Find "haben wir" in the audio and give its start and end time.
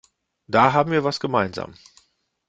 0.73-1.03